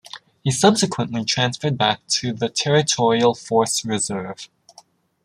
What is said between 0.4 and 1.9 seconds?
He subsequently transferred